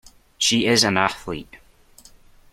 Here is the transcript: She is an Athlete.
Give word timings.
She 0.39 0.65
is 0.65 0.83
an 0.83 0.97
Athlete. 0.97 1.57